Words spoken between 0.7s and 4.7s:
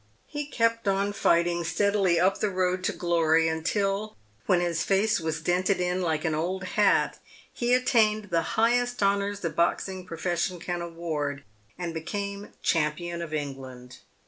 on fighting steadily up the road to glory until, when